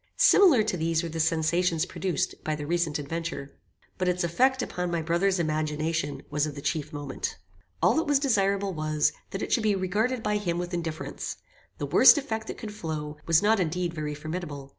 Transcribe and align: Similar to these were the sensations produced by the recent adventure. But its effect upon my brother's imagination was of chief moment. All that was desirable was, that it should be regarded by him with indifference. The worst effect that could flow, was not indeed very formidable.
Similar 0.17 0.63
to 0.63 0.77
these 0.77 1.03
were 1.03 1.09
the 1.09 1.19
sensations 1.19 1.85
produced 1.85 2.43
by 2.43 2.55
the 2.55 2.65
recent 2.65 2.97
adventure. 2.97 3.51
But 3.99 4.07
its 4.07 4.23
effect 4.23 4.63
upon 4.63 4.89
my 4.89 4.99
brother's 5.03 5.37
imagination 5.37 6.23
was 6.31 6.47
of 6.47 6.59
chief 6.63 6.91
moment. 6.91 7.37
All 7.83 7.93
that 7.93 8.07
was 8.07 8.17
desirable 8.17 8.73
was, 8.73 9.11
that 9.29 9.43
it 9.43 9.51
should 9.53 9.61
be 9.61 9.75
regarded 9.75 10.23
by 10.23 10.37
him 10.37 10.57
with 10.57 10.73
indifference. 10.73 11.37
The 11.77 11.85
worst 11.85 12.17
effect 12.17 12.47
that 12.47 12.57
could 12.57 12.73
flow, 12.73 13.17
was 13.27 13.43
not 13.43 13.59
indeed 13.59 13.93
very 13.93 14.15
formidable. 14.15 14.69